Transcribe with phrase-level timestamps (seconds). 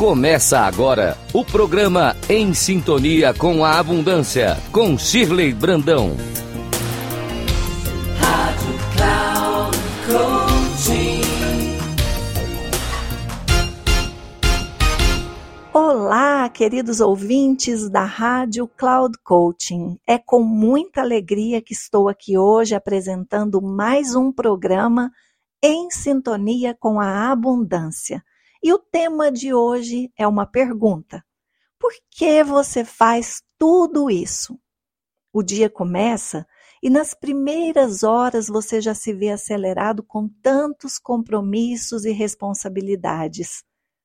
[0.00, 6.16] Começa agora o programa Em Sintonia com a Abundância, com Shirley Brandão.
[8.18, 9.76] Rádio Cloud.
[15.74, 19.98] Olá, queridos ouvintes da Rádio Cloud Coaching.
[20.06, 25.12] É com muita alegria que estou aqui hoje apresentando mais um programa
[25.62, 28.24] Em Sintonia com a Abundância
[28.62, 31.24] e o tema de hoje é uma pergunta:
[31.78, 34.58] Por que você faz tudo isso?
[35.32, 36.46] O dia começa
[36.82, 43.62] e nas primeiras horas você já se vê acelerado com tantos compromissos e responsabilidades.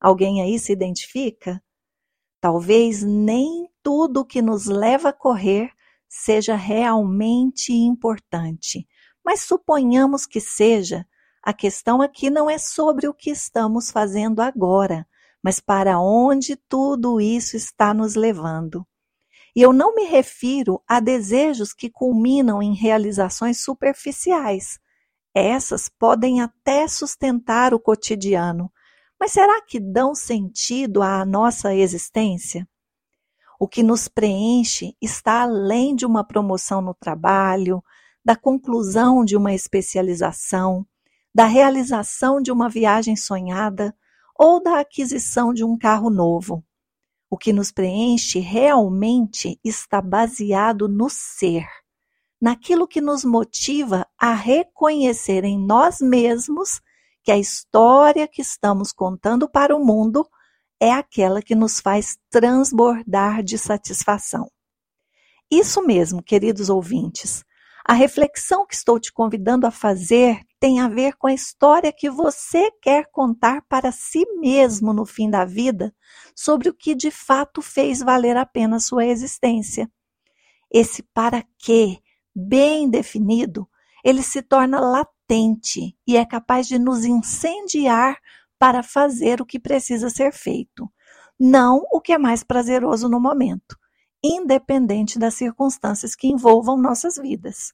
[0.00, 1.62] Alguém aí se identifica?
[2.40, 5.72] Talvez nem tudo que nos leva a correr
[6.08, 8.86] seja realmente importante,
[9.24, 11.06] mas suponhamos que seja
[11.48, 15.08] a questão aqui não é sobre o que estamos fazendo agora,
[15.42, 18.86] mas para onde tudo isso está nos levando.
[19.56, 24.78] E eu não me refiro a desejos que culminam em realizações superficiais.
[25.34, 28.70] Essas podem até sustentar o cotidiano,
[29.18, 32.68] mas será que dão sentido à nossa existência?
[33.58, 37.82] O que nos preenche está além de uma promoção no trabalho,
[38.22, 40.86] da conclusão de uma especialização,
[41.34, 43.94] da realização de uma viagem sonhada
[44.38, 46.64] ou da aquisição de um carro novo.
[47.30, 51.66] O que nos preenche realmente está baseado no ser,
[52.40, 56.80] naquilo que nos motiva a reconhecer em nós mesmos
[57.22, 60.26] que a história que estamos contando para o mundo
[60.80, 64.50] é aquela que nos faz transbordar de satisfação.
[65.50, 67.44] Isso mesmo, queridos ouvintes.
[67.84, 72.10] A reflexão que estou te convidando a fazer tem a ver com a história que
[72.10, 75.94] você quer contar para si mesmo no fim da vida
[76.34, 79.90] sobre o que de fato fez valer a pena sua existência.
[80.70, 81.98] Esse para quê,
[82.34, 83.68] bem definido,
[84.04, 88.18] ele se torna latente e é capaz de nos incendiar
[88.58, 90.90] para fazer o que precisa ser feito,
[91.38, 93.76] não o que é mais prazeroso no momento,
[94.22, 97.72] independente das circunstâncias que envolvam nossas vidas.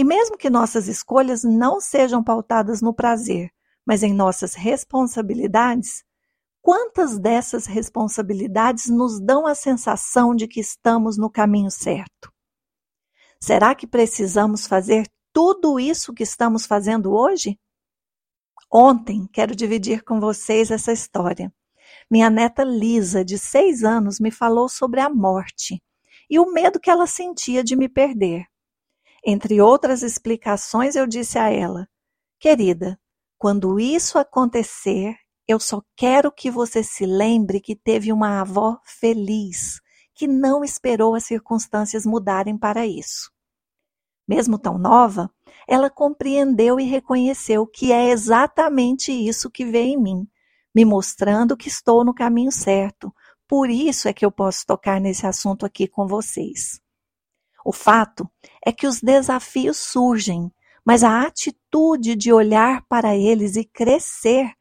[0.00, 3.50] E mesmo que nossas escolhas não sejam pautadas no prazer,
[3.84, 6.02] mas em nossas responsabilidades,
[6.62, 12.32] quantas dessas responsabilidades nos dão a sensação de que estamos no caminho certo?
[13.38, 17.60] Será que precisamos fazer tudo isso que estamos fazendo hoje?
[18.72, 21.52] Ontem quero dividir com vocês essa história.
[22.10, 25.78] Minha neta Lisa, de seis anos, me falou sobre a morte
[26.30, 28.49] e o medo que ela sentia de me perder.
[29.24, 31.88] Entre outras explicações, eu disse a ela:
[32.38, 32.98] Querida,
[33.38, 35.16] quando isso acontecer,
[35.46, 39.80] eu só quero que você se lembre que teve uma avó feliz,
[40.14, 43.30] que não esperou as circunstâncias mudarem para isso.
[44.28, 45.28] Mesmo tão nova,
[45.66, 50.28] ela compreendeu e reconheceu que é exatamente isso que vê em mim,
[50.74, 53.12] me mostrando que estou no caminho certo.
[53.48, 56.80] Por isso é que eu posso tocar nesse assunto aqui com vocês.
[57.64, 58.28] O fato
[58.64, 60.50] é que os desafios surgem,
[60.84, 64.52] mas a atitude de olhar para eles e crescer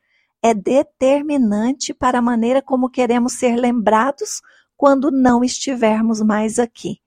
[0.41, 4.41] é determinante para a maneira como queremos ser lembrados
[4.77, 7.01] quando não estivermos mais aqui.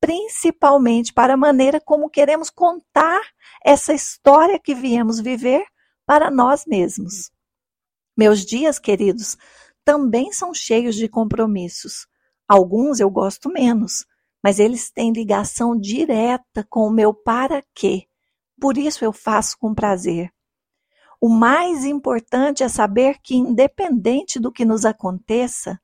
[0.00, 3.20] Principalmente para a maneira como queremos contar
[3.64, 5.64] essa história que viemos viver
[6.06, 7.30] para nós mesmos.
[8.16, 9.36] Meus dias, queridos,
[9.84, 12.06] também são cheios de compromissos.
[12.48, 14.06] Alguns eu gosto menos,
[14.48, 18.06] mas eles têm ligação direta com o meu para quê.
[18.58, 20.32] Por isso eu faço com prazer.
[21.20, 25.78] O mais importante é saber que, independente do que nos aconteça,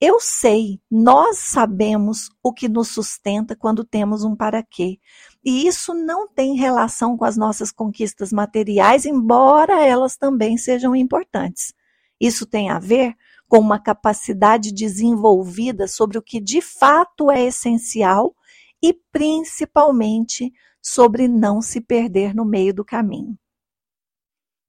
[0.00, 4.98] eu sei, nós sabemos o que nos sustenta quando temos um para quê.
[5.44, 11.72] E isso não tem relação com as nossas conquistas materiais, embora elas também sejam importantes.
[12.20, 13.14] Isso tem a ver
[13.54, 18.34] com uma capacidade desenvolvida sobre o que de fato é essencial
[18.82, 20.52] e principalmente
[20.82, 23.38] sobre não se perder no meio do caminho.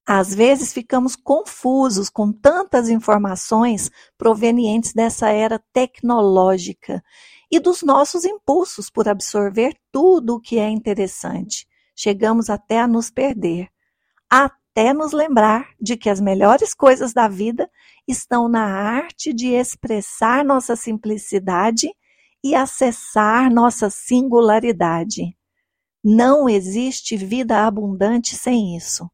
[0.06, 3.90] Às vezes ficamos confusos com tantas informações
[4.20, 7.04] provenientes dessa era tecnológica
[7.52, 11.68] e dos nossos impulsos por absorver tudo o que é interessante.
[11.96, 13.68] Chegamos até a nos perder,
[14.76, 17.72] até nos lembrar de que as melhores coisas da vida
[18.06, 21.88] estão na arte de expressar nossa simplicidade
[22.44, 25.34] e acessar nossa singularidade.
[26.04, 29.10] Não existe vida abundante sem isso.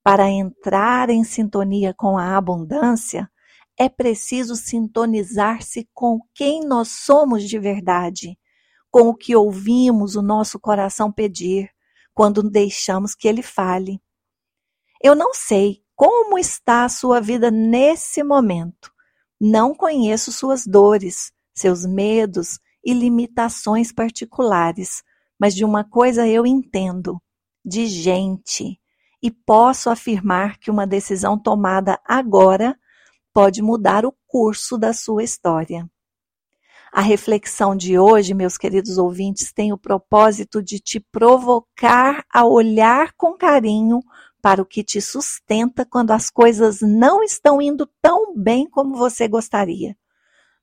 [0.00, 3.28] Para entrar em sintonia com a abundância,
[3.76, 8.38] é preciso sintonizar-se com quem nós somos de verdade,
[8.92, 11.68] com o que ouvimos o nosso coração pedir
[12.14, 14.00] quando deixamos que ele fale.
[15.04, 18.90] Eu não sei como está a sua vida nesse momento.
[19.38, 25.02] Não conheço suas dores, seus medos e limitações particulares,
[25.38, 27.20] mas de uma coisa eu entendo:
[27.62, 28.80] de gente.
[29.22, 32.74] E posso afirmar que uma decisão tomada agora
[33.30, 35.86] pode mudar o curso da sua história.
[36.90, 43.12] A reflexão de hoje, meus queridos ouvintes, tem o propósito de te provocar a olhar
[43.18, 44.00] com carinho
[44.44, 49.26] para o que te sustenta quando as coisas não estão indo tão bem como você
[49.26, 49.96] gostaria.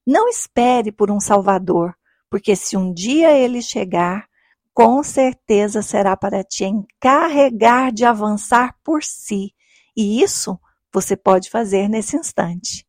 [0.05, 1.95] Não espere por um Salvador,
[2.29, 4.27] porque se um dia ele chegar,
[4.71, 9.51] com certeza será para te encarregar de avançar por si.
[9.97, 10.59] E isso
[10.93, 12.85] você pode fazer nesse instante.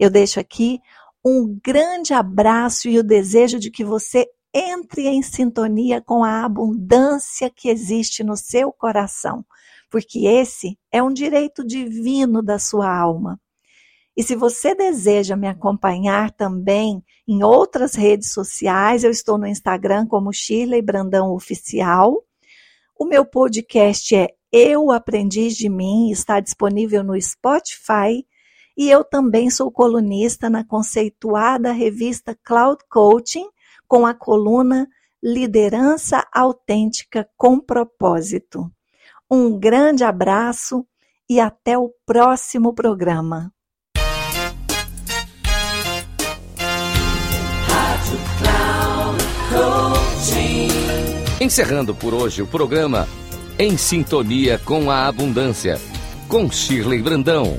[0.00, 0.80] Eu deixo aqui
[1.24, 7.48] um grande abraço e o desejo de que você entre em sintonia com a abundância
[7.48, 9.44] que existe no seu coração
[9.94, 13.40] porque esse é um direito divino da sua alma.
[14.16, 20.04] E se você deseja me acompanhar também em outras redes sociais, eu estou no Instagram
[20.04, 22.24] como Shirley Brandão Oficial.
[22.98, 28.26] O meu podcast é Eu Aprendiz de Mim, está disponível no Spotify.
[28.76, 33.46] E eu também sou colunista na conceituada revista Cloud Coaching,
[33.86, 34.88] com a coluna
[35.22, 38.68] Liderança Autêntica com Propósito.
[39.30, 40.86] Um grande abraço
[41.28, 43.50] e até o próximo programa.
[51.40, 53.06] Encerrando por hoje o programa
[53.58, 55.78] Em Sintonia com a Abundância,
[56.28, 57.58] com Shirley Brandão.